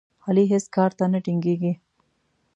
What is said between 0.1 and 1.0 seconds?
علي هېڅ کار